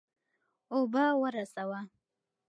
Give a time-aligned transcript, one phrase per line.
[0.73, 1.79] اوبه ورسوه.